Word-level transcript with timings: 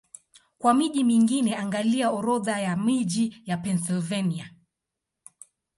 Kwa 0.57 0.73
miji 0.73 1.03
mingine, 1.03 1.57
angalia 1.57 2.11
Orodha 2.11 2.59
ya 2.59 2.77
miji 2.77 3.41
ya 3.45 3.57
Pennsylvania. 3.57 4.53